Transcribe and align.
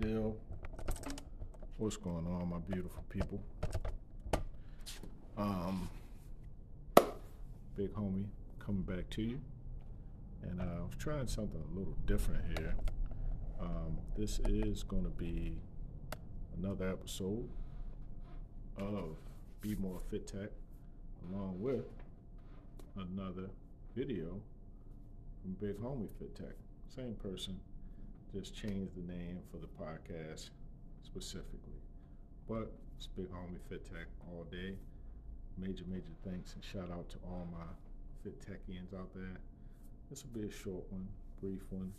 deal? 0.00 0.36
What's 1.76 1.96
going 1.96 2.26
on, 2.26 2.48
my 2.48 2.58
beautiful 2.58 3.04
people? 3.08 3.40
Um, 5.36 5.88
big 7.76 7.92
homie 7.92 8.26
coming 8.58 8.82
back 8.82 9.08
to 9.10 9.22
you, 9.22 9.40
and 10.42 10.60
uh, 10.60 10.64
I 10.64 10.80
was 10.86 10.96
trying 10.98 11.26
something 11.26 11.60
a 11.60 11.78
little 11.78 11.96
different 12.06 12.58
here. 12.58 12.74
Um, 13.60 13.98
this 14.16 14.40
is 14.40 14.82
going 14.82 15.04
to 15.04 15.10
be 15.10 15.58
another 16.56 16.88
episode 16.88 17.48
of 18.78 19.16
Be 19.60 19.74
More 19.76 20.00
Fit 20.10 20.26
Tech, 20.26 20.50
along 21.28 21.60
with 21.60 21.84
another 22.96 23.50
video 23.94 24.40
from 25.42 25.52
Big 25.60 25.78
Homie 25.80 26.08
Fit 26.18 26.34
Tech. 26.34 26.54
Same 26.94 27.14
person, 27.14 27.60
just 28.34 28.52
change 28.52 28.90
the 28.96 29.12
name 29.12 29.38
for 29.48 29.58
the 29.58 29.68
podcast 29.78 30.50
specifically. 31.04 31.78
But 32.48 32.72
it's 32.96 33.06
Big 33.06 33.30
Homie 33.30 33.60
Fit 33.68 33.84
Tech 33.84 34.08
all 34.28 34.44
day. 34.50 34.74
Major, 35.56 35.84
major 35.88 36.10
thanks 36.24 36.54
and 36.54 36.64
shout 36.64 36.90
out 36.90 37.08
to 37.10 37.16
all 37.28 37.46
my 37.52 37.64
Fit 38.24 38.40
Techians 38.40 38.92
out 38.92 39.14
there. 39.14 39.38
This 40.10 40.24
will 40.24 40.40
be 40.40 40.48
a 40.48 40.50
short 40.50 40.82
one, 40.90 41.06
brief 41.40 41.62
one. 41.70 41.92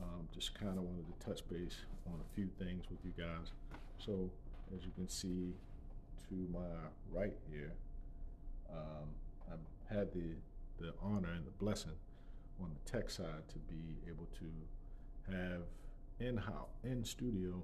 Um, 0.00 0.28
just 0.32 0.54
kind 0.54 0.78
of 0.78 0.84
wanted 0.84 1.06
to 1.08 1.26
touch 1.26 1.48
base 1.48 1.78
on 2.06 2.20
a 2.20 2.34
few 2.36 2.48
things 2.56 2.84
with 2.88 3.00
you 3.04 3.12
guys. 3.18 3.50
So, 3.98 4.30
as 4.76 4.84
you 4.84 4.92
can 4.94 5.08
see 5.08 5.54
to 6.28 6.34
my 6.52 6.68
right 7.12 7.34
here, 7.50 7.72
um, 8.70 9.08
I've 9.50 9.96
had 9.96 10.12
the, 10.12 10.36
the 10.78 10.94
honor 11.02 11.32
and 11.32 11.44
the 11.44 11.52
blessing 11.58 11.98
on 12.60 12.70
the 12.70 12.90
tech 12.90 13.10
side 13.10 13.48
to 13.48 13.58
be 13.68 14.08
able 14.08 14.28
to 14.38 14.46
have 15.30 15.62
in 16.20 16.36
house 16.36 16.68
in 16.82 17.04
studio 17.04 17.62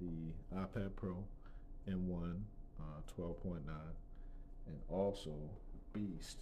the 0.00 0.56
iPad 0.56 0.94
Pro 0.96 1.16
M1 1.88 2.40
uh, 2.80 3.22
12.9 3.22 3.60
and 4.66 4.78
also 4.88 5.32
Beast 5.92 6.38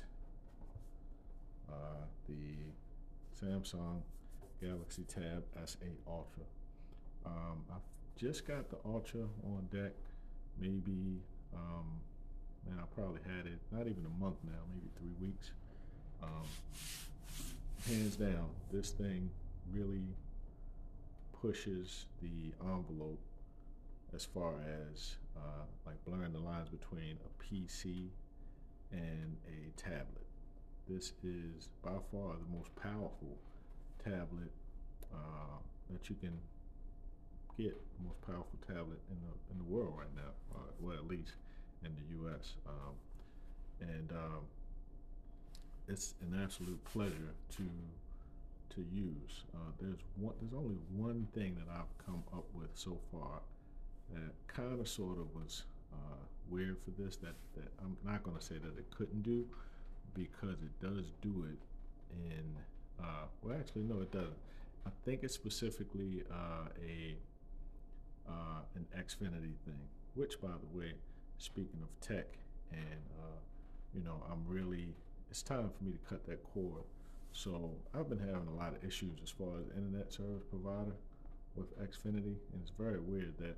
uh, 1.69 2.05
the 2.29 3.45
Samsung 3.45 4.01
Galaxy 4.61 5.03
Tab 5.03 5.45
S8 5.63 5.77
Ultra. 6.09 6.45
Um, 7.27 7.65
I've 7.71 7.81
just 8.17 8.47
got 8.47 8.71
the 8.71 8.77
Ultra 8.85 9.23
on 9.45 9.69
deck, 9.73 9.93
maybe, 10.61 11.21
um, 11.55 12.01
man, 12.67 12.79
I 12.81 12.85
probably 12.95 13.21
had 13.25 13.47
it 13.47 13.59
not 13.71 13.83
even 13.83 14.05
a 14.07 14.23
month 14.23 14.37
now, 14.45 14.61
maybe 14.73 14.89
three 14.99 15.27
weeks. 15.29 15.51
Um, 16.23 16.47
hands 17.87 18.17
down, 18.17 18.49
this 18.73 18.91
thing 18.91 19.31
really 19.73 20.15
pushes 21.41 22.07
the 22.23 22.53
envelope 22.65 23.21
as 24.15 24.25
far 24.25 24.55
as 24.93 25.17
uh, 25.37 25.65
like 25.87 26.03
blurring 26.05 26.33
the 26.33 26.39
lines 26.39 26.69
between 26.69 27.19
a 27.25 27.43
PC 27.43 28.09
and 28.93 29.37
a 29.49 29.81
tablet. 29.81 30.27
This 30.89 31.13
is 31.23 31.69
by 31.83 31.91
far 32.13 32.35
the 32.37 32.57
most 32.57 32.75
powerful 32.77 33.37
tablet 34.05 34.53
uh, 35.13 35.59
that 35.91 36.09
you 36.09 36.17
can 36.17 36.39
get, 37.57 37.75
the 37.99 38.05
most 38.05 38.21
powerful 38.23 38.59
tablet 38.67 39.01
in 39.11 39.17
the 39.21 39.53
in 39.53 39.59
the 39.59 39.65
world 39.65 39.95
right 39.97 40.15
now, 40.15 40.33
uh, 40.55 40.71
well 40.81 40.97
at 40.97 41.07
least 41.07 41.33
in 41.85 41.91
the 41.95 42.17
U.S. 42.23 42.55
Um, 42.67 42.95
and 43.81 44.13
um, 44.13 44.45
it's 45.89 46.15
an 46.23 46.41
absolute 46.43 46.83
pleasure 46.85 47.35
to 47.57 47.63
to 48.71 48.85
use. 48.93 49.45
Uh, 49.55 49.71
there's 49.81 50.01
one. 50.17 50.35
There's 50.41 50.55
only 50.55 50.77
one 50.95 51.29
thing 51.35 51.57
that 51.57 51.73
I've 51.73 52.05
come 52.05 52.23
up 52.33 52.45
with 52.55 52.71
so 52.75 52.99
far 53.13 53.41
that 54.13 54.33
kind 54.47 54.81
of 54.81 54.89
sort 54.89 55.19
of 55.19 55.35
was 55.35 55.65
uh, 55.93 56.23
weird 56.51 56.77
for 56.85 56.91
this. 57.03 57.17
That 57.17 57.35
that 57.57 57.69
I'm 57.83 57.97
not 58.05 58.23
going 58.23 58.37
to 58.37 58.43
say 58.43 58.57
that 58.57 58.79
it 58.79 58.87
couldn't 58.97 59.23
do 59.23 59.47
because 60.15 60.63
it 60.63 60.81
does 60.81 61.13
do 61.23 61.47
it 61.51 61.59
in. 62.15 62.57
Uh, 63.03 63.27
well, 63.43 63.57
actually, 63.59 63.83
no, 63.83 64.01
it 64.01 64.13
doesn't. 64.13 64.33
I 64.87 64.91
think 65.05 65.21
it's 65.23 65.35
specifically 65.35 66.23
uh, 66.31 66.69
a 66.87 67.17
uh, 68.29 68.61
an 68.75 68.87
Xfinity 68.97 69.55
thing. 69.65 69.89
Which, 70.15 70.41
by 70.41 70.49
the 70.49 70.79
way, 70.79 70.93
speaking 71.39 71.81
of 71.83 71.89
tech, 72.07 72.27
and 72.71 73.03
uh, 73.21 73.39
you 73.93 74.03
know, 74.05 74.23
I'm 74.31 74.45
really 74.47 74.95
it's 75.35 75.43
time 75.43 75.69
for 75.77 75.85
me 75.85 75.91
to 75.91 75.99
cut 76.09 76.25
that 76.27 76.45
cord. 76.45 76.85
So 77.35 77.73
I've 77.93 78.09
been 78.09 78.21
having 78.21 78.47
a 78.47 78.55
lot 78.55 78.77
of 78.77 78.85
issues 78.85 79.19
as 79.23 79.29
far 79.29 79.59
as 79.61 79.67
internet 79.77 80.13
service 80.13 80.45
provider 80.49 80.95
with 81.57 81.77
Xfinity, 81.81 82.37
and 82.53 82.63
it's 82.63 82.71
very 82.79 83.01
weird 83.01 83.37
that 83.39 83.57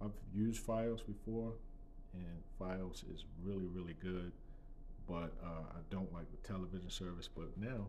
I've 0.00 0.12
used 0.32 0.64
Fios 0.64 1.00
before, 1.04 1.54
and 2.12 2.42
Fios 2.60 3.02
is 3.12 3.24
really 3.42 3.66
really 3.66 3.94
good, 4.02 4.30
but 5.08 5.32
uh, 5.42 5.64
I 5.72 5.80
don't 5.90 6.12
like 6.12 6.26
the 6.30 6.46
television 6.46 6.90
service. 6.90 7.30
But 7.34 7.48
now, 7.56 7.86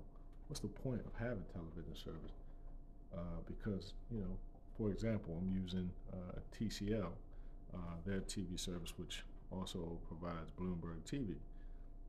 what's 0.48 0.62
the 0.62 0.70
point 0.70 1.02
of 1.06 1.12
having 1.20 1.44
television 1.54 1.96
service? 1.96 2.32
Uh, 3.14 3.44
because 3.46 3.94
you 4.10 4.22
know, 4.22 4.38
for 4.78 4.90
example, 4.90 5.38
I'm 5.38 5.54
using 5.54 5.92
uh, 6.14 6.40
TCL, 6.58 7.12
uh, 7.74 7.78
their 8.06 8.22
TV 8.22 8.58
service, 8.58 8.94
which 8.96 9.26
also 9.52 10.00
provides 10.08 10.50
Bloomberg 10.58 11.04
TV. 11.06 11.36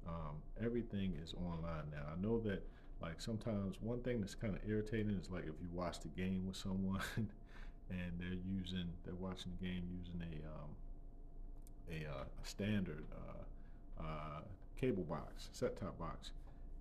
Um, 0.07 0.37
everything 0.65 1.15
is 1.23 1.35
online 1.35 1.91
now. 1.91 2.05
I 2.17 2.21
know 2.21 2.39
that 2.41 2.63
like 3.03 3.21
sometimes 3.21 3.77
one 3.81 4.01
thing 4.01 4.21
that's 4.21 4.35
kind 4.35 4.55
of 4.55 4.61
irritating 4.69 5.19
is 5.21 5.31
like 5.31 5.43
if 5.43 5.55
you 5.61 5.69
watch 5.73 6.01
the 6.01 6.09
game 6.09 6.47
with 6.47 6.57
someone 6.57 7.01
and 7.17 8.13
they're 8.19 8.39
using 8.59 8.89
they're 9.05 9.15
watching 9.15 9.53
the 9.61 9.67
game 9.67 9.83
using 9.99 10.21
a 10.23 10.47
um, 10.47 10.71
a, 11.91 12.09
uh, 12.09 12.23
a, 12.23 12.47
standard 12.47 13.05
uh, 13.13 14.03
uh, 14.03 14.41
cable 14.81 15.03
box, 15.03 15.49
set 15.53 15.79
top 15.79 15.99
box, 15.99 16.31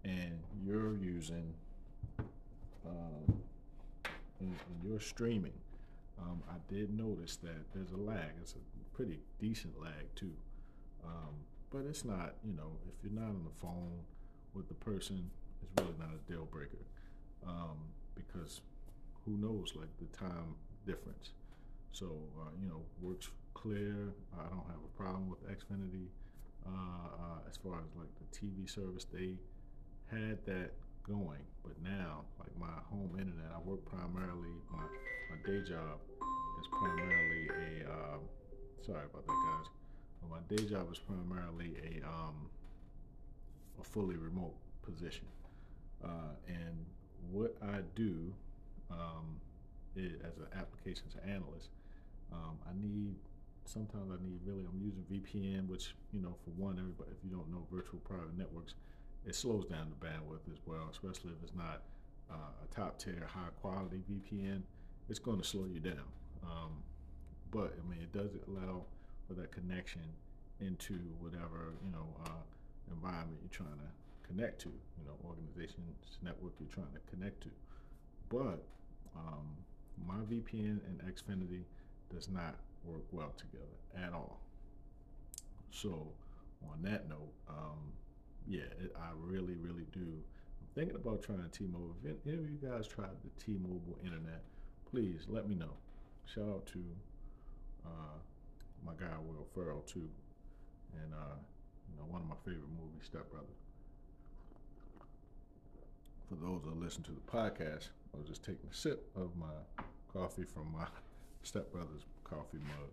and 0.04 0.40
you're 0.64 0.96
using 0.98 1.54
um, 2.86 3.42
and, 4.40 4.56
you're 4.84 5.00
streaming. 5.00 5.54
Um, 6.22 6.42
I 6.50 6.56
did 6.72 6.98
notice 6.98 7.38
that 7.38 7.74
there's 7.74 7.92
a 7.92 7.98
lag. 7.98 8.30
It's 8.42 8.54
a 8.54 8.96
pretty 8.96 9.20
decent 9.40 9.80
lag 9.82 10.14
too. 10.16 10.34
Um, 11.06 11.34
but 11.72 11.86
it's 11.88 12.04
not, 12.04 12.34
you 12.46 12.54
know, 12.54 12.72
if 12.88 13.04
you're 13.04 13.20
not 13.20 13.30
on 13.30 13.44
the 13.44 13.62
phone 13.62 14.00
with 14.54 14.68
the 14.68 14.74
person, 14.76 15.30
it's 15.62 15.72
really 15.82 15.98
not 16.00 16.10
a 16.10 16.32
deal 16.32 16.46
breaker. 16.46 16.86
Um, 17.46 17.78
because 18.16 18.62
who 19.26 19.38
knows, 19.38 19.74
like 19.76 19.90
the 20.00 20.18
time 20.18 20.56
difference. 20.86 21.32
So, 21.92 22.06
uh, 22.40 22.52
you 22.62 22.68
know, 22.68 22.82
works 23.02 23.30
clear. 23.54 24.14
I 24.38 24.44
don't 24.50 24.68
have 24.68 24.84
a 24.84 24.98
problem 24.98 25.30
with 25.30 25.42
Xfinity. 25.48 26.08
Uh, 26.66 26.70
uh, 26.70 27.50
as 27.50 27.58
far 27.58 27.80
as 27.80 27.90
like 27.98 28.12
the 28.20 28.28
TV 28.38 28.70
service, 28.70 29.06
they 29.12 29.36
had 30.12 30.44
that 30.46 30.72
going, 31.04 31.42
but 31.64 31.74
now, 31.82 32.22
like 32.40 32.54
my 32.60 32.76
home 32.90 33.12
internet, 33.18 33.52
I 33.56 33.60
work 33.60 33.84
primarily, 33.86 34.54
my, 34.72 34.84
my 34.84 35.38
day 35.46 35.62
job 35.68 35.98
is 36.60 36.68
primarily 36.72 37.50
a, 37.50 37.90
uh, 37.90 38.18
sorry 38.86 39.06
about 39.06 39.26
that, 39.26 39.34
guys 39.34 39.68
But 40.22 40.30
my 40.30 40.56
day 40.56 40.70
job 40.70 40.92
is 40.92 41.00
primarily 41.00 41.76
a 41.82 42.08
um, 42.08 42.50
a 43.80 43.84
fully 43.84 44.16
remote 44.18 44.56
position, 44.84 45.26
uh, 46.04 46.36
and 46.48 46.86
what 47.32 47.56
I 47.62 47.80
do 47.96 48.34
um, 48.92 49.40
is, 49.96 50.14
as 50.22 50.38
an 50.38 50.48
applications 50.58 51.16
analyst, 51.26 51.70
um, 52.32 52.58
I 52.68 52.72
need 52.80 53.16
sometimes 53.66 54.10
I 54.12 54.24
need 54.24 54.40
really 54.46 54.66
I'm 54.66 54.82
using 54.82 55.06
VPN, 55.06 55.68
which 55.68 55.96
you 56.12 56.22
know 56.22 56.36
for 56.44 56.52
one, 56.52 56.78
everybody 56.80 57.12
if 57.12 57.24
you 57.24 57.30
don't 57.30 57.50
know 57.52 57.66
virtual 57.72 58.00
private 58.00 58.38
networks, 58.38 58.74
it 59.26 59.36
slows 59.36 59.66
down 59.66 59.90
the 59.90 60.06
bandwidth 60.06 60.52
as 60.52 60.60
well, 60.66 60.90
especially 60.92 61.32
if 61.32 61.44
it's 61.44 61.56
not 61.56 61.84
uh, 62.32 62.64
a 62.64 62.76
top 62.76 63.00
tier 63.00 63.28
high 63.28 63.54
quality 63.62 64.02
VPN. 64.10 64.62
It's 65.10 65.20
going 65.20 65.40
to 65.40 65.44
slow 65.48 65.66
you 65.66 65.80
down. 65.80 66.06
Um, 66.44 66.84
but 67.52 67.74
I 67.78 67.90
mean, 67.90 68.02
it 68.02 68.14
does 68.14 68.32
allow 68.48 68.84
for 69.28 69.34
that 69.34 69.52
connection 69.52 70.02
into 70.60 70.94
whatever 71.20 71.74
you 71.84 71.92
know 71.92 72.08
uh, 72.26 72.42
environment 72.92 73.40
you're 73.42 73.50
trying 73.66 73.78
to 73.78 73.99
connect 74.30 74.62
to, 74.62 74.70
you 74.70 75.06
know, 75.06 75.18
organizations, 75.26 76.18
network 76.22 76.54
you're 76.60 76.70
trying 76.70 76.94
to 76.94 77.16
connect 77.16 77.42
to. 77.44 77.50
But 78.30 78.64
um, 79.16 79.58
my 80.08 80.22
VPN 80.30 80.80
and 80.86 81.02
Xfinity 81.04 81.64
does 82.14 82.30
not 82.30 82.56
work 82.84 83.04
well 83.12 83.34
together 83.38 84.06
at 84.06 84.14
all. 84.14 84.40
So 85.72 86.08
on 86.64 86.82
that 86.84 87.10
note, 87.10 87.34
um, 87.50 87.92
yeah, 88.48 88.70
it, 88.84 88.96
I 88.96 89.10
really, 89.18 89.56
really 89.56 89.86
do. 89.92 90.02
I'm 90.02 90.68
thinking 90.76 90.96
about 90.96 91.24
trying 91.24 91.44
T-Mobile. 91.52 91.96
If 92.04 92.16
any 92.28 92.38
of 92.38 92.50
you 92.50 92.58
guys 92.62 92.88
tried 92.88 93.18
the 93.24 93.44
T-Mobile 93.44 93.98
internet, 94.04 94.44
please 94.90 95.26
let 95.28 95.48
me 95.48 95.56
know. 95.56 95.74
Shout 96.26 96.50
out 96.50 96.66
to 96.68 96.80
uh, 97.86 98.18
my 98.86 98.94
guy 99.00 99.18
Will 99.26 99.48
Ferrell 99.56 99.82
too, 99.82 100.08
and 100.94 101.14
uh, 101.14 101.38
you 101.90 101.98
know 101.98 102.06
one 102.08 102.22
of 102.22 102.28
my 102.28 102.36
favorite 102.46 102.70
movies, 102.70 103.06
Step 103.06 103.30
Brothers. 103.32 103.69
For 106.30 106.36
those 106.36 106.62
that 106.64 106.80
listen 106.80 107.02
to 107.04 107.12
the 107.12 107.22
podcast, 107.22 107.90
I 108.14 108.18
was 108.20 108.28
just 108.28 108.44
taking 108.44 108.70
a 108.72 108.76
sip 108.76 109.10
of 109.16 109.36
my 109.36 109.84
coffee 110.14 110.44
from 110.44 110.72
my 110.72 110.86
stepbrother's 111.44 112.06
coffee 112.24 112.60
mug. 112.60 112.90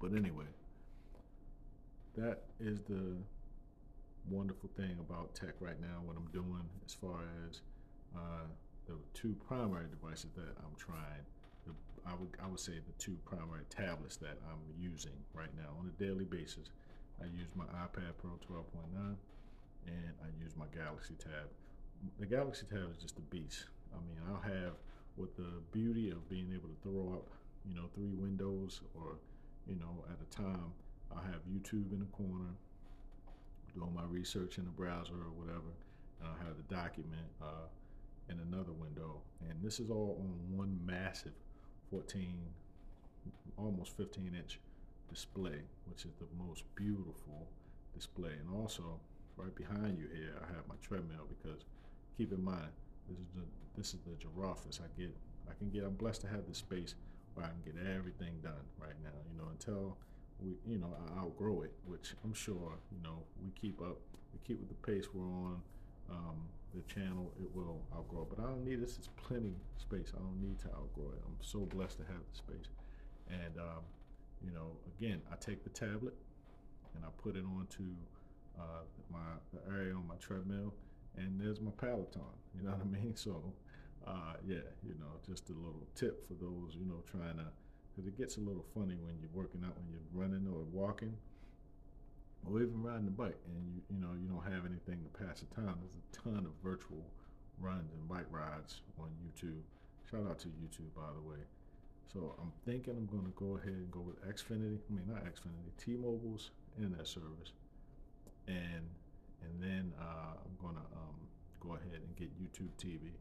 But 0.00 0.16
anyway, 0.16 0.46
that 2.16 2.42
is 2.60 2.80
the 2.82 3.16
wonderful 4.30 4.70
thing 4.76 4.96
about 5.00 5.34
tech 5.34 5.54
right 5.58 5.80
now, 5.80 6.02
what 6.04 6.16
I'm 6.16 6.30
doing 6.32 6.62
as 6.86 6.94
far 6.94 7.18
as 7.48 7.62
uh, 8.14 8.46
the 8.86 8.94
two 9.12 9.34
primary 9.48 9.86
devices 9.90 10.30
that 10.36 10.54
I'm 10.58 10.76
trying. 10.78 11.26
The, 11.66 11.72
I 12.06 12.14
would 12.14 12.30
I 12.42 12.46
would 12.46 12.60
say 12.60 12.74
the 12.74 12.94
two 12.98 13.16
primary 13.24 13.64
tablets 13.70 14.16
that 14.18 14.38
I'm 14.46 14.62
using 14.78 15.18
right 15.34 15.50
now 15.56 15.74
on 15.80 15.90
a 15.90 16.02
daily 16.02 16.24
basis. 16.24 16.70
I 17.20 17.24
use 17.24 17.50
my 17.56 17.64
iPad 17.64 18.14
Pro 18.18 18.30
12.9 18.46 19.16
and 19.86 20.14
I 20.22 20.42
use 20.42 20.54
my 20.56 20.66
Galaxy 20.74 21.14
Tab. 21.18 21.50
The 22.18 22.26
Galaxy 22.26 22.66
Tab 22.70 22.90
is 22.90 23.02
just 23.02 23.18
a 23.18 23.22
beast. 23.22 23.66
I 23.92 23.98
mean, 24.06 24.18
I'll 24.28 24.42
have 24.42 24.74
with 25.16 25.36
the 25.36 25.60
beauty 25.72 26.10
of 26.10 26.28
being 26.28 26.50
able 26.52 26.68
to 26.68 26.76
throw 26.82 27.14
up, 27.14 27.28
you 27.68 27.74
know, 27.74 27.88
three 27.94 28.12
windows 28.12 28.80
or, 28.94 29.18
you 29.66 29.76
know, 29.76 30.04
at 30.10 30.18
a 30.20 30.36
time. 30.36 30.72
I'll 31.14 31.22
have 31.22 31.40
YouTube 31.50 31.92
in 31.92 32.00
the 32.00 32.10
corner, 32.12 32.50
doing 33.74 33.94
my 33.94 34.04
research 34.04 34.58
in 34.58 34.64
the 34.64 34.70
browser 34.70 35.14
or 35.14 35.30
whatever, 35.36 35.70
and 36.20 36.28
I'll 36.28 36.46
have 36.46 36.56
the 36.56 36.74
document 36.74 37.26
uh, 37.40 37.68
in 38.28 38.40
another 38.40 38.72
window. 38.72 39.20
And 39.48 39.62
this 39.62 39.78
is 39.78 39.90
all 39.90 40.18
on 40.20 40.56
one 40.56 40.78
massive 40.84 41.34
14, 41.90 42.34
almost 43.56 43.96
15 43.96 44.34
inch 44.34 44.58
display, 45.08 45.60
which 45.88 46.04
is 46.04 46.12
the 46.18 46.26
most 46.44 46.64
beautiful 46.74 47.46
display. 47.94 48.32
And 48.32 48.60
also, 48.60 48.98
right 49.36 49.54
behind 49.54 49.98
you 49.98 50.08
here, 50.12 50.34
I 50.42 50.46
have 50.54 50.66
my 50.68 50.74
treadmill 50.82 51.26
because 51.28 51.64
keep 52.16 52.32
in 52.32 52.42
mind, 52.42 52.70
this 53.08 53.18
is 53.18 53.26
the 53.34 53.42
this 53.76 53.94
is 53.94 54.00
the 54.06 54.14
Giraffes. 54.16 54.80
I 54.82 55.00
get 55.00 55.14
I 55.48 55.54
can 55.58 55.70
get 55.70 55.84
I'm 55.84 55.94
blessed 55.94 56.22
to 56.22 56.28
have 56.28 56.46
this 56.48 56.58
space 56.58 56.94
where 57.34 57.46
I 57.46 57.50
can 57.50 57.62
get 57.64 57.74
everything 57.94 58.34
done 58.42 58.64
right 58.78 58.96
now. 59.02 59.16
You 59.30 59.38
know, 59.38 59.48
until 59.50 59.96
we 60.40 60.54
you 60.66 60.78
know 60.78 60.94
I 60.94 61.20
outgrow 61.20 61.62
it, 61.62 61.72
which 61.86 62.14
I'm 62.24 62.34
sure 62.34 62.78
you 62.92 63.02
know 63.02 63.22
we 63.44 63.50
keep 63.60 63.80
up, 63.80 63.98
we 64.32 64.38
keep 64.46 64.60
with 64.60 64.68
the 64.68 64.86
pace 64.86 65.06
we're 65.12 65.24
on. 65.24 65.60
Um, 66.10 66.36
the 66.74 66.82
channel 66.92 67.32
it 67.40 67.48
will 67.54 67.80
outgrow, 67.94 68.26
but 68.28 68.42
I 68.42 68.48
don't 68.48 68.64
need 68.64 68.82
this. 68.82 68.98
It's 68.98 69.08
plenty 69.16 69.54
space. 69.78 70.12
I 70.14 70.18
don't 70.18 70.40
need 70.42 70.58
to 70.60 70.66
outgrow 70.68 71.12
it. 71.12 71.22
I'm 71.24 71.36
so 71.40 71.60
blessed 71.60 71.98
to 71.98 72.04
have 72.04 72.18
the 72.30 72.36
space, 72.36 72.68
and 73.30 73.58
um, 73.58 73.84
you 74.44 74.52
know, 74.52 74.76
again, 74.98 75.20
I 75.32 75.36
take 75.36 75.62
the 75.62 75.70
tablet 75.70 76.14
and 76.94 77.04
I 77.04 77.08
put 77.22 77.36
it 77.36 77.44
onto 77.44 77.84
uh, 78.58 78.84
my 79.10 79.18
the 79.52 79.60
area 79.72 79.94
on 79.94 80.06
my 80.06 80.16
treadmill, 80.16 80.74
and 81.16 81.40
there's 81.40 81.60
my 81.60 81.70
Peloton. 81.76 82.22
You 82.56 82.64
know 82.64 82.72
what 82.72 82.82
I 82.82 82.88
mean? 82.88 83.14
So, 83.24 83.52
uh, 84.06 84.34
yeah, 84.46 84.66
you 84.82 84.94
know, 85.00 85.16
just 85.26 85.48
a 85.48 85.52
little 85.52 85.86
tip 85.94 86.26
for 86.28 86.34
those 86.34 86.76
you 86.76 86.84
know 86.86 87.02
trying 87.10 87.36
to, 87.38 87.46
because 87.90 88.06
it 88.06 88.18
gets 88.18 88.36
a 88.36 88.40
little 88.40 88.64
funny 88.74 88.96
when 89.00 89.16
you're 89.20 89.32
working 89.32 89.62
out 89.64 89.76
when 89.78 89.88
you're 89.88 90.10
running 90.12 90.46
or 90.46 90.64
walking, 90.72 91.14
or 92.46 92.60
even 92.60 92.82
riding 92.82 93.08
a 93.08 93.10
bike, 93.10 93.38
and 93.48 93.64
you 93.64 93.80
you 93.90 94.00
know 94.00 94.12
you 94.20 94.28
don't 94.28 94.44
have 94.44 94.66
anything 94.66 95.00
to 95.02 95.10
pass 95.24 95.40
the 95.40 95.48
time. 95.54 95.76
There's 95.80 95.96
a 95.96 96.06
ton 96.12 96.44
of 96.44 96.52
virtual 96.62 97.04
runs 97.60 97.92
and 97.92 98.08
bike 98.08 98.28
rides 98.30 98.82
on 98.98 99.08
YouTube. 99.24 99.62
Shout 100.10 100.28
out 100.28 100.38
to 100.40 100.48
YouTube, 100.48 100.92
by 100.94 101.08
the 101.14 101.22
way. 101.26 101.40
So 102.12 102.34
I'm 102.40 102.52
thinking 102.64 102.94
I'm 102.96 103.06
going 103.06 103.24
to 103.24 103.34
go 103.34 103.56
ahead 103.56 103.72
and 103.72 103.90
go 103.90 104.00
with 104.00 104.22
Xfinity. 104.22 104.78
I 104.78 104.92
mean, 104.92 105.06
not 105.08 105.24
Xfinity, 105.24 105.74
T-Mobile's 105.78 106.50
internet 106.76 107.06
service, 107.08 107.52
and 108.46 108.86
and 109.44 109.62
then 109.62 109.92
uh, 110.00 110.40
I'm 110.44 110.56
going 110.60 110.74
to 110.74 110.86
um, 110.96 111.16
go 111.60 111.74
ahead 111.74 112.00
and 112.00 112.16
get 112.16 112.30
YouTube 112.40 112.72
TV. 112.80 113.12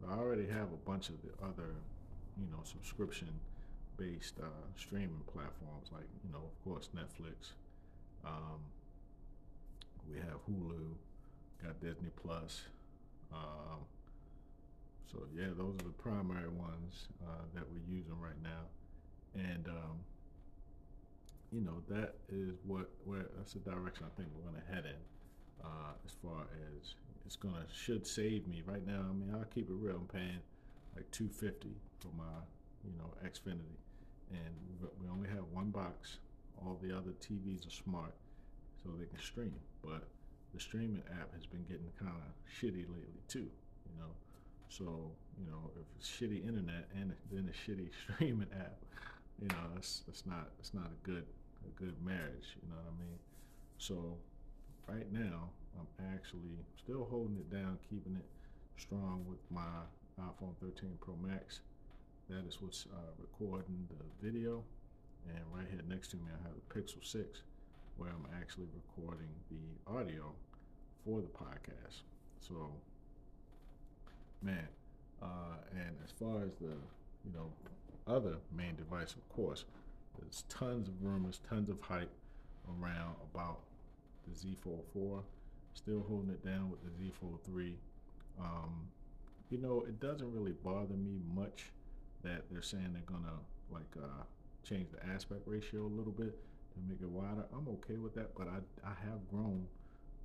So 0.00 0.08
I 0.08 0.18
already 0.18 0.46
have 0.46 0.72
a 0.72 0.80
bunch 0.84 1.08
of 1.08 1.16
the 1.22 1.32
other, 1.44 1.76
you 2.38 2.48
know, 2.50 2.62
subscription-based 2.64 4.34
uh, 4.42 4.64
streaming 4.76 5.22
platforms, 5.32 5.88
like 5.92 6.08
you 6.24 6.32
know, 6.32 6.40
of 6.44 6.64
course, 6.64 6.88
Netflix. 6.96 7.52
Um, 8.24 8.60
we 10.08 10.18
have 10.18 10.40
Hulu, 10.48 10.94
got 11.62 11.80
Disney 11.80 12.10
Plus. 12.22 12.62
Um, 13.32 13.80
so 15.10 15.22
yeah, 15.34 15.48
those 15.56 15.74
are 15.74 15.84
the 15.84 15.96
primary 15.98 16.48
ones 16.48 17.08
uh, 17.22 17.44
that 17.54 17.64
we're 17.70 17.94
using 17.94 18.18
right 18.20 18.40
now, 18.42 18.66
and 19.34 19.66
um, 19.68 19.98
you 21.52 21.60
know 21.60 21.82
that 21.88 22.14
is 22.28 22.54
what 22.64 22.90
where 23.04 23.26
that's 23.36 23.54
the 23.54 23.60
direction 23.60 24.06
I 24.06 24.16
think 24.16 24.28
we're 24.34 24.50
going 24.50 24.62
to 24.62 24.72
head 24.74 24.84
in. 24.84 25.00
Uh, 25.62 25.92
as 26.04 26.12
far 26.22 26.46
as 26.74 26.94
it's 27.26 27.36
gonna 27.36 27.64
should 27.72 28.06
save 28.06 28.46
me 28.48 28.62
right 28.66 28.86
now. 28.86 29.04
I 29.08 29.12
mean, 29.12 29.30
I'll 29.32 29.44
keep 29.44 29.68
it 29.68 29.76
real. 29.78 29.96
I'm 29.96 30.06
paying 30.06 30.40
like 30.96 31.10
250 31.12 31.68
for 32.00 32.08
my 32.16 32.24
you 32.84 32.92
know 32.98 33.12
Xfinity, 33.24 33.78
and 34.30 34.54
we 35.00 35.08
only 35.08 35.28
have 35.28 35.44
one 35.52 35.70
box. 35.70 36.18
All 36.58 36.78
the 36.82 36.96
other 36.96 37.12
TVs 37.20 37.66
are 37.66 37.70
smart, 37.70 38.14
so 38.82 38.90
they 38.98 39.06
can 39.06 39.18
stream. 39.20 39.54
But 39.82 40.08
the 40.52 40.60
streaming 40.60 41.02
app 41.20 41.32
has 41.34 41.46
been 41.46 41.64
getting 41.64 41.90
kind 41.98 42.12
of 42.12 42.32
shitty 42.50 42.88
lately 42.88 43.22
too. 43.28 43.48
You 43.86 43.96
know, 43.98 44.12
so 44.68 45.10
you 45.38 45.46
know 45.46 45.70
if 45.76 45.86
it's 45.98 46.08
shitty 46.08 46.46
internet 46.46 46.88
and 46.94 47.12
then 47.30 47.48
a 47.48 47.70
shitty 47.70 47.90
streaming 48.14 48.48
app, 48.58 48.78
you 49.40 49.48
know, 49.48 49.70
it's 49.76 50.02
it's 50.08 50.26
not 50.26 50.48
it's 50.58 50.74
not 50.74 50.86
a 50.86 51.06
good 51.06 51.26
a 51.66 51.80
good 51.80 51.94
marriage. 52.04 52.56
You 52.62 52.68
know 52.70 52.76
what 52.76 52.92
I 52.96 53.00
mean? 53.00 53.18
So 53.78 54.16
right 54.88 55.10
now 55.12 55.50
I'm 55.78 56.14
actually 56.14 56.58
still 56.76 57.06
holding 57.10 57.36
it 57.36 57.50
down, 57.50 57.78
keeping 57.88 58.16
it 58.16 58.26
strong 58.76 59.24
with 59.28 59.38
my 59.50 59.84
iPhone 60.18 60.54
13 60.60 60.90
Pro 61.00 61.14
Max. 61.16 61.60
That 62.28 62.46
is 62.46 62.60
what's 62.60 62.86
uh, 62.92 63.12
recording 63.18 63.88
the 63.88 64.26
video. 64.26 64.62
And 65.28 65.38
right 65.52 65.66
here 65.70 65.80
next 65.88 66.08
to 66.08 66.16
me, 66.16 66.24
I 66.28 66.42
have 66.42 66.52
the 66.54 66.74
Pixel 66.74 67.04
6, 67.04 67.42
where 67.96 68.10
I'm 68.10 68.26
actually 68.40 68.66
recording 68.74 69.28
the 69.50 69.92
audio 69.92 70.32
for 71.04 71.20
the 71.20 71.28
podcast. 71.28 72.02
So, 72.40 72.70
man, 74.42 74.68
uh, 75.22 75.58
and 75.72 75.96
as 76.04 76.10
far 76.12 76.42
as 76.44 76.52
the, 76.60 76.76
you 77.24 77.32
know, 77.34 77.50
other 78.06 78.36
main 78.56 78.76
device, 78.76 79.12
of 79.12 79.28
course, 79.28 79.64
there's 80.18 80.44
tons 80.48 80.88
of 80.88 80.94
rumors, 81.02 81.40
tons 81.48 81.68
of 81.68 81.80
hype 81.80 82.10
around 82.68 83.16
about 83.32 83.60
the 84.30 84.38
Z 84.38 84.56
Fold 84.62 84.84
4 84.92 85.22
Still 85.74 86.04
holding 86.08 86.30
it 86.30 86.44
down 86.44 86.70
with 86.70 86.82
the 86.82 86.90
Z 86.98 87.12
Fold 87.20 87.38
3. 87.44 87.76
Um, 88.40 88.88
you 89.50 89.58
know, 89.58 89.84
it 89.86 90.00
doesn't 90.00 90.32
really 90.32 90.52
bother 90.64 90.94
me 90.94 91.20
much 91.32 91.70
that 92.22 92.42
they're 92.50 92.62
saying 92.62 92.90
they're 92.92 93.02
gonna 93.06 93.38
like 93.70 93.90
uh, 93.96 94.24
change 94.64 94.88
the 94.92 95.04
aspect 95.06 95.42
ratio 95.46 95.82
a 95.82 95.94
little 95.94 96.12
bit 96.12 96.36
to 96.72 96.78
make 96.88 97.00
it 97.00 97.08
wider. 97.08 97.44
I'm 97.56 97.68
okay 97.68 97.96
with 97.98 98.14
that, 98.14 98.34
but 98.36 98.48
I 98.48 98.58
I 98.86 98.94
have 99.08 99.28
grown 99.30 99.66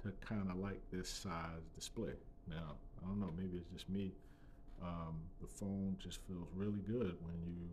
to 0.04 0.12
kind 0.26 0.50
of 0.50 0.58
like 0.58 0.82
this 0.92 1.10
size 1.10 1.64
display. 1.76 2.14
Now 2.50 2.76
I 3.02 3.08
don't 3.08 3.20
know, 3.20 3.34
maybe 3.38 3.58
it's 3.58 3.70
just 3.72 3.90
me. 3.90 4.14
Um, 4.82 5.22
the 5.42 5.48
phone 5.48 5.96
just 6.00 6.20
feels 6.28 6.48
really 6.54 6.82
good 6.88 7.16
when 7.22 7.38
you 7.46 7.70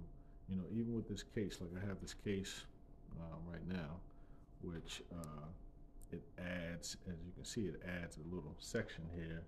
you 0.48 0.56
know 0.56 0.64
even 0.72 0.94
with 0.94 1.08
this 1.08 1.22
case. 1.22 1.58
Like 1.60 1.82
I 1.82 1.86
have 1.86 2.00
this 2.00 2.14
case 2.14 2.64
uh, 3.18 3.36
right 3.50 3.66
now, 3.66 4.00
which 4.62 5.02
uh, 5.12 5.46
it 6.12 6.23
adds, 6.38 6.97
as 7.09 7.14
you 7.25 7.33
can 7.35 7.45
see, 7.45 7.62
it 7.62 7.83
adds 8.02 8.16
a 8.16 8.35
little 8.35 8.54
section 8.59 9.04
here 9.14 9.42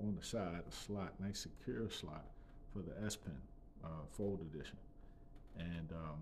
on 0.00 0.16
the 0.18 0.24
side, 0.24 0.62
a 0.68 0.72
slot, 0.72 1.14
nice 1.20 1.40
secure 1.40 1.90
slot 1.90 2.24
for 2.72 2.80
the 2.80 2.92
S 3.04 3.16
Pen 3.16 3.36
uh, 3.84 4.04
Fold 4.16 4.40
Edition. 4.52 4.76
And 5.58 5.92
um, 5.92 6.18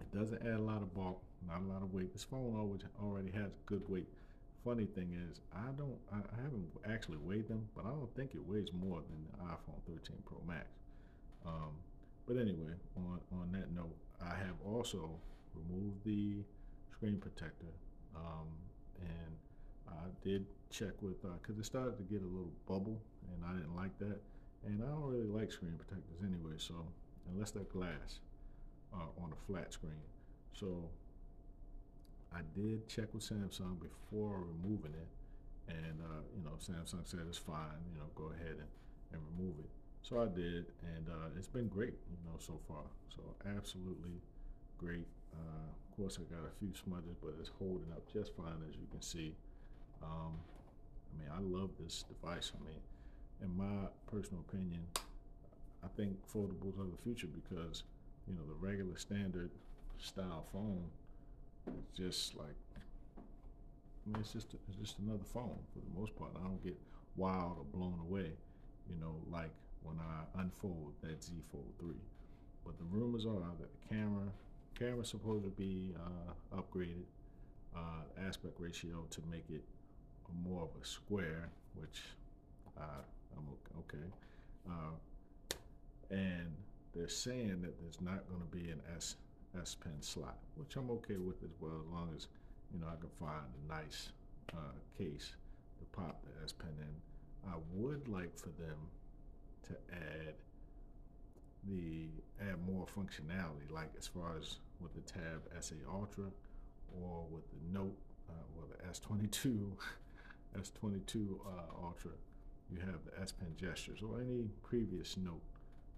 it 0.00 0.16
doesn't 0.16 0.42
add 0.42 0.60
a 0.60 0.62
lot 0.62 0.82
of 0.82 0.94
bulk, 0.94 1.22
not 1.46 1.60
a 1.60 1.72
lot 1.72 1.82
of 1.82 1.92
weight. 1.92 2.12
This 2.12 2.24
phone 2.24 2.54
always 2.58 2.80
already 3.02 3.30
has 3.32 3.52
good 3.64 3.88
weight. 3.88 4.08
Funny 4.64 4.86
thing 4.86 5.16
is, 5.30 5.40
I 5.54 5.70
don't, 5.76 5.96
I, 6.12 6.42
haven't 6.42 6.66
actually 6.90 7.18
weighed 7.18 7.48
them, 7.48 7.68
but 7.76 7.86
I 7.86 7.90
don't 7.90 8.12
think 8.16 8.34
it 8.34 8.44
weighs 8.44 8.68
more 8.72 9.00
than 9.00 9.24
the 9.30 9.44
iPhone 9.44 9.80
13 9.86 10.16
Pro 10.26 10.38
Max. 10.46 10.66
Um, 11.46 11.70
but 12.26 12.36
anyway, 12.36 12.74
on 12.96 13.20
on 13.32 13.52
that 13.52 13.72
note, 13.72 13.94
I 14.20 14.34
have 14.34 14.56
also 14.64 15.10
removed 15.54 16.04
the 16.04 16.42
screen 16.92 17.18
protector. 17.18 17.72
Um, 18.16 18.48
and 19.00 19.32
I 19.88 20.08
did 20.22 20.46
check 20.70 20.92
with 21.02 21.20
because 21.22 21.56
uh, 21.56 21.60
it 21.60 21.66
started 21.66 21.96
to 21.98 22.04
get 22.04 22.22
a 22.22 22.26
little 22.26 22.52
bubble, 22.68 23.00
and 23.32 23.44
I 23.44 23.52
didn't 23.54 23.76
like 23.76 23.96
that. 23.98 24.20
And 24.66 24.82
I 24.82 24.86
don't 24.86 25.04
really 25.04 25.28
like 25.28 25.52
screen 25.52 25.74
protectors 25.78 26.18
anyway, 26.22 26.56
so 26.58 26.74
unless 27.32 27.50
they're 27.52 27.64
glass 27.64 28.20
uh, 28.94 29.22
on 29.22 29.32
a 29.32 29.46
flat 29.46 29.72
screen. 29.72 30.02
So 30.52 30.88
I 32.32 32.40
did 32.54 32.88
check 32.88 33.12
with 33.14 33.22
Samsung 33.22 33.80
before 33.80 34.44
removing 34.44 34.92
it, 34.94 35.08
and 35.68 36.00
uh, 36.02 36.22
you 36.36 36.42
know 36.44 36.56
Samsung 36.60 37.06
said 37.06 37.20
it's 37.28 37.38
fine. 37.38 37.80
You 37.92 38.00
know, 38.00 38.06
go 38.14 38.30
ahead 38.34 38.56
and, 38.58 38.70
and 39.12 39.20
remove 39.36 39.58
it. 39.60 39.70
So 40.02 40.20
I 40.20 40.26
did, 40.26 40.66
and 40.94 41.08
uh, 41.08 41.36
it's 41.36 41.48
been 41.48 41.68
great. 41.68 41.94
You 42.10 42.18
know, 42.26 42.36
so 42.38 42.60
far. 42.68 42.84
So 43.14 43.22
absolutely 43.56 44.20
great. 44.78 45.06
Course, 45.96 46.18
I 46.20 46.28
got 46.28 46.44
a 46.44 46.52
few 46.60 46.74
smudges, 46.74 47.16
but 47.22 47.32
it's 47.40 47.50
holding 47.58 47.90
up 47.90 48.04
just 48.12 48.36
fine, 48.36 48.60
as 48.68 48.76
you 48.76 48.86
can 48.90 49.00
see. 49.00 49.34
Um, 50.02 50.36
I 51.08 51.12
mean, 51.16 51.30
I 51.32 51.40
love 51.40 51.70
this 51.80 52.04
device. 52.04 52.52
I 52.54 52.62
mean, 52.68 52.80
in 53.40 53.56
my 53.56 53.88
personal 54.06 54.44
opinion, 54.46 54.82
I 55.82 55.88
think 55.96 56.18
foldables 56.28 56.78
are 56.78 56.84
the 56.84 57.00
future 57.02 57.28
because 57.28 57.84
you 58.28 58.34
know 58.34 58.42
the 58.46 58.54
regular 58.54 58.98
standard 58.98 59.50
style 59.96 60.44
phone 60.52 60.84
is 61.68 61.86
just 61.96 62.36
like 62.36 62.56
I 62.76 64.10
mean 64.10 64.20
it's 64.20 64.32
just 64.32 64.52
it's 64.68 64.76
just 64.76 64.98
another 64.98 65.24
phone 65.32 65.58
for 65.72 65.78
the 65.80 65.98
most 65.98 66.14
part. 66.16 66.32
I 66.36 66.42
don't 66.42 66.62
get 66.62 66.76
wild 67.16 67.56
or 67.56 67.64
blown 67.72 67.98
away, 68.06 68.32
you 68.90 68.96
know, 69.00 69.16
like 69.32 69.50
when 69.82 69.96
I 69.98 70.40
unfold 70.42 70.92
that 71.02 71.24
Z 71.24 71.32
Fold 71.50 71.72
3. 71.80 71.88
But 72.66 72.76
the 72.76 72.84
rumors 72.84 73.24
are 73.24 73.40
that 73.60 73.70
the 73.80 73.88
camera 73.94 74.28
camera's 74.78 75.08
supposed 75.08 75.44
to 75.44 75.50
be 75.50 75.94
uh, 75.96 76.58
upgraded 76.58 77.04
uh, 77.76 78.26
aspect 78.26 78.54
ratio 78.58 79.06
to 79.10 79.20
make 79.30 79.44
it 79.50 79.64
more 80.44 80.62
of 80.62 80.70
a 80.80 80.84
square, 80.86 81.50
which 81.74 82.02
uh, 82.78 83.02
I'm 83.36 83.46
okay. 83.80 84.06
Uh, 84.68 85.54
and 86.10 86.54
they're 86.94 87.08
saying 87.08 87.60
that 87.62 87.80
there's 87.80 88.00
not 88.00 88.28
going 88.28 88.40
to 88.40 88.56
be 88.56 88.70
an 88.70 88.80
S 88.96 89.16
S 89.60 89.74
Pen 89.74 90.00
slot, 90.00 90.38
which 90.56 90.76
I'm 90.76 90.90
okay 90.90 91.16
with 91.16 91.42
as 91.42 91.50
well, 91.60 91.72
as 91.80 91.92
long 91.92 92.08
as 92.16 92.28
you 92.72 92.80
know 92.80 92.86
I 92.86 92.96
can 93.00 93.10
find 93.20 93.44
a 93.64 93.72
nice 93.72 94.10
uh, 94.52 94.76
case 94.98 95.32
to 95.78 95.84
pop 95.98 96.22
the 96.24 96.44
S 96.44 96.52
Pen 96.52 96.70
in. 96.80 97.50
I 97.50 97.54
would 97.74 98.08
like 98.08 98.36
for 98.36 98.48
them 98.48 98.76
to 99.68 99.72
add 99.92 100.34
the 101.68 102.08
add 102.40 102.58
more 102.66 102.86
functionality, 102.86 103.70
like 103.70 103.90
as 103.98 104.06
far 104.06 104.36
as 104.38 104.58
with 104.80 104.94
the 104.94 105.00
Tab 105.00 105.42
S8 105.58 105.74
Ultra 105.92 106.26
or 107.02 107.24
with 107.30 107.44
the 107.50 107.78
Note, 107.78 107.96
uh, 108.28 108.32
well 108.54 108.66
the 108.68 108.82
S22, 108.88 109.72
S22 110.58 111.38
uh, 111.46 111.84
Ultra, 111.84 112.12
you 112.70 112.80
have 112.80 113.04
the 113.04 113.20
S 113.20 113.32
Pen 113.32 113.54
gestures 113.56 114.00
or 114.02 114.20
any 114.20 114.48
previous 114.62 115.16
Note 115.16 115.42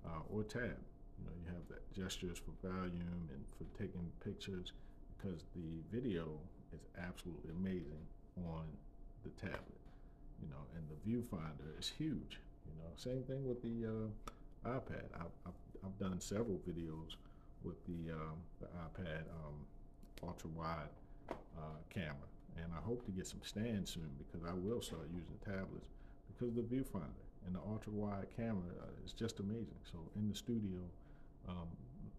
uh, 0.06 0.20
or 0.30 0.42
Tab. 0.42 0.76
You 1.18 1.24
know, 1.24 1.32
you 1.42 1.52
have 1.52 1.66
the 1.68 2.00
gestures 2.00 2.38
for 2.38 2.52
volume 2.68 3.28
and 3.30 3.44
for 3.56 3.64
taking 3.78 4.10
pictures 4.22 4.72
because 5.16 5.44
the 5.54 5.82
video 5.92 6.28
is 6.72 6.80
absolutely 6.98 7.50
amazing 7.50 8.04
on 8.46 8.64
the 9.24 9.30
tablet. 9.30 9.82
You 10.40 10.48
know, 10.48 10.62
and 10.76 10.84
the 10.88 10.98
viewfinder 11.02 11.78
is 11.78 11.88
huge. 11.88 12.38
You 12.66 12.74
know, 12.78 12.90
same 12.96 13.22
thing 13.24 13.46
with 13.48 13.60
the 13.62 13.88
uh, 13.88 14.68
iPad. 14.68 15.06
I've, 15.14 15.34
I've, 15.46 15.52
I've, 15.84 15.98
done 15.98 16.20
several 16.20 16.60
videos 16.68 17.16
with 17.64 17.76
the 17.86 18.12
um, 18.12 18.38
the 18.60 18.66
iPad 18.66 19.22
um, 19.44 19.54
ultra 20.22 20.50
wide 20.50 20.92
uh, 21.30 21.78
camera, 21.90 22.28
and 22.56 22.72
I 22.72 22.80
hope 22.80 23.04
to 23.06 23.12
get 23.12 23.26
some 23.26 23.40
stands 23.42 23.92
soon 23.92 24.10
because 24.18 24.46
I 24.46 24.54
will 24.54 24.82
start 24.82 25.08
using 25.12 25.36
tablets 25.44 25.88
because 26.28 26.54
the 26.54 26.62
viewfinder 26.62 27.24
and 27.46 27.54
the 27.54 27.60
ultra 27.66 27.92
wide 27.92 28.26
camera 28.36 28.70
uh, 28.80 29.04
is 29.04 29.12
just 29.12 29.40
amazing. 29.40 29.78
So 29.90 29.98
in 30.16 30.28
the 30.28 30.34
studio, 30.34 30.80
um, 31.48 31.68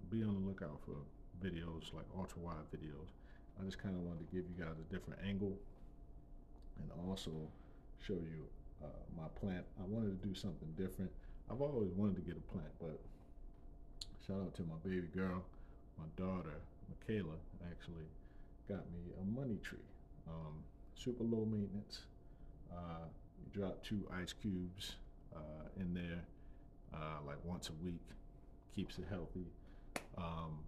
be 0.09 0.23
on 0.23 0.33
the 0.33 0.47
lookout 0.47 0.79
for 0.85 0.97
videos 1.45 1.93
like 1.93 2.05
ultra 2.17 2.39
wide 2.39 2.67
videos. 2.73 3.13
I 3.59 3.65
just 3.65 3.81
kind 3.81 3.95
of 3.95 4.01
wanted 4.01 4.29
to 4.29 4.35
give 4.35 4.45
you 4.47 4.55
guys 4.57 4.75
a 4.79 4.93
different 4.93 5.19
angle 5.27 5.55
and 6.79 6.89
also 7.07 7.31
show 8.01 8.15
you 8.15 8.47
uh, 8.83 8.87
my 9.17 9.27
plant. 9.39 9.65
I 9.79 9.85
wanted 9.85 10.21
to 10.21 10.27
do 10.27 10.33
something 10.33 10.67
different. 10.77 11.11
I've 11.51 11.61
always 11.61 11.91
wanted 11.91 12.15
to 12.15 12.21
get 12.21 12.37
a 12.37 12.45
plant, 12.51 12.71
but 12.79 12.99
shout 14.29 14.41
out 14.41 14.53
to 14.53 14.61
my 14.63 14.75
baby 14.83 15.07
girl, 15.15 15.43
my 15.97 16.05
daughter, 16.15 16.61
Michaela, 16.87 17.33
actually 17.71 18.05
got 18.67 18.85
me 18.91 18.99
a 19.19 19.39
money 19.39 19.57
tree. 19.63 19.79
Um, 20.27 20.53
super 20.93 21.23
low 21.23 21.45
maintenance. 21.45 22.01
Uh, 22.71 23.07
you 23.39 23.59
drop 23.59 23.83
two 23.83 24.07
ice 24.21 24.33
cubes 24.33 24.97
uh, 25.35 25.67
in 25.79 25.93
there 25.95 26.23
uh, 26.93 27.25
like 27.25 27.37
once 27.43 27.69
a 27.69 27.83
week, 27.83 28.01
keeps 28.75 28.99
it 28.99 29.05
healthy. 29.09 29.47
Um, 30.17 30.59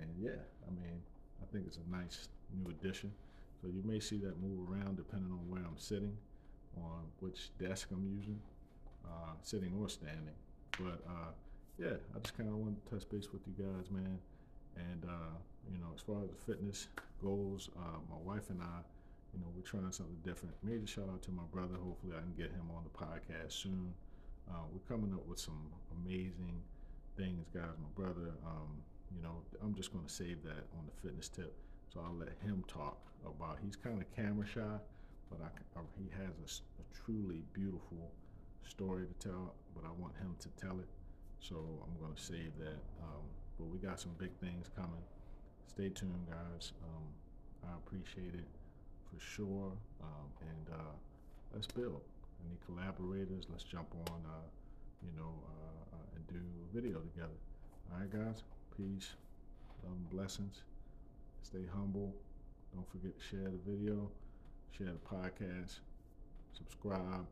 and 0.00 0.08
yeah, 0.18 0.40
I 0.66 0.70
mean, 0.70 1.02
I 1.42 1.52
think 1.52 1.66
it's 1.66 1.78
a 1.78 1.94
nice 1.94 2.28
new 2.54 2.70
addition. 2.70 3.12
So 3.60 3.68
you 3.68 3.82
may 3.84 4.00
see 4.00 4.16
that 4.18 4.40
move 4.40 4.70
around 4.70 4.96
depending 4.96 5.30
on 5.30 5.46
where 5.46 5.60
I'm 5.60 5.76
sitting, 5.76 6.16
on 6.78 7.04
which 7.18 7.50
desk 7.58 7.88
I'm 7.92 8.06
using, 8.16 8.40
uh, 9.04 9.34
sitting 9.42 9.74
or 9.78 9.90
standing. 9.90 10.34
But 10.78 11.04
uh, 11.06 11.32
yeah, 11.80 11.96
I 12.14 12.18
just 12.20 12.36
kind 12.36 12.48
of 12.48 12.56
want 12.56 12.76
to 12.76 12.90
touch 12.92 13.08
base 13.08 13.32
with 13.32 13.40
you 13.48 13.56
guys, 13.56 13.90
man. 13.90 14.18
And 14.76 15.04
uh, 15.08 15.32
you 15.72 15.78
know, 15.80 15.88
as 15.94 16.02
far 16.02 16.22
as 16.22 16.28
the 16.28 16.40
fitness 16.44 16.88
goes, 17.24 17.70
uh, 17.76 17.98
my 18.12 18.20
wife 18.20 18.50
and 18.50 18.60
I, 18.60 18.84
you 19.32 19.40
know, 19.40 19.48
we're 19.56 19.64
trying 19.64 19.90
something 19.90 20.20
different. 20.22 20.54
Major 20.62 20.86
shout 20.86 21.08
out 21.08 21.22
to 21.22 21.30
my 21.30 21.48
brother. 21.50 21.80
Hopefully, 21.80 22.12
I 22.12 22.20
can 22.20 22.36
get 22.36 22.52
him 22.52 22.68
on 22.76 22.84
the 22.84 22.92
podcast 22.92 23.52
soon. 23.64 23.94
Uh, 24.50 24.68
we're 24.72 24.84
coming 24.94 25.14
up 25.14 25.26
with 25.26 25.38
some 25.38 25.72
amazing 26.04 26.60
things, 27.16 27.48
guys. 27.54 27.72
My 27.80 27.92
brother, 27.96 28.36
um, 28.44 28.82
you 29.16 29.22
know, 29.22 29.40
I'm 29.62 29.74
just 29.74 29.92
going 29.92 30.04
to 30.04 30.12
save 30.12 30.42
that 30.44 30.68
on 30.76 30.84
the 30.84 30.94
fitness 31.00 31.28
tip. 31.28 31.54
So 31.92 32.00
I'll 32.04 32.18
let 32.18 32.36
him 32.42 32.64
talk 32.68 32.98
about. 33.24 33.58
He's 33.64 33.76
kind 33.76 34.00
of 34.00 34.06
camera 34.14 34.46
shy, 34.46 34.76
but 35.30 35.40
I, 35.40 35.50
I, 35.78 35.82
he 35.98 36.10
has 36.12 36.34
a, 36.38 36.48
a, 36.82 36.84
truly 36.94 37.42
beautiful 37.52 38.10
story 38.68 39.06
to 39.06 39.28
tell. 39.28 39.54
But 39.74 39.84
I 39.84 39.92
want 40.00 40.14
him 40.16 40.36
to 40.40 40.48
tell 40.60 40.78
it, 40.78 40.86
so 41.40 41.56
I'm 41.56 41.96
going 42.00 42.14
to 42.14 42.22
save 42.22 42.52
that. 42.58 42.80
Um, 43.02 43.24
but 43.58 43.66
we 43.68 43.78
got 43.78 43.98
some 44.00 44.12
big 44.18 44.30
things 44.40 44.70
coming. 44.76 45.04
Stay 45.66 45.88
tuned, 45.88 46.26
guys. 46.28 46.72
Um, 46.84 47.04
I 47.64 47.76
appreciate 47.76 48.34
it 48.34 48.48
for 49.08 49.20
sure, 49.20 49.72
um, 50.02 50.28
and 50.40 50.74
uh, 50.74 50.94
let's 51.52 51.66
build. 51.66 52.00
Any 52.46 52.56
collaborators? 52.64 53.44
Let's 53.50 53.64
jump 53.64 53.88
on, 54.08 54.20
uh, 54.24 54.48
you 55.02 55.12
know, 55.18 55.34
uh, 55.44 55.96
uh 55.96 56.16
and 56.16 56.26
do 56.26 56.40
a 56.40 56.74
video 56.74 57.00
together. 57.00 57.36
All 57.92 58.00
right, 58.00 58.10
guys. 58.10 58.42
Peace, 58.76 59.12
love, 59.84 59.92
and 59.92 60.10
blessings. 60.10 60.62
Stay 61.42 61.66
humble. 61.74 62.14
Don't 62.74 62.88
forget 62.90 63.18
to 63.18 63.24
share 63.24 63.50
the 63.50 63.60
video, 63.70 64.10
share 64.70 64.92
the 64.92 65.16
podcast, 65.16 65.80
subscribe. 66.52 67.26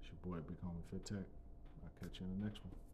It's 0.00 0.10
your 0.10 0.34
boy 0.34 0.40
Big 0.48 0.60
Homie 0.62 0.82
Fit 0.90 1.04
Tech. 1.04 1.28
I'll 1.84 1.92
catch 2.00 2.20
you 2.20 2.26
in 2.26 2.40
the 2.40 2.46
next 2.46 2.64
one. 2.64 2.91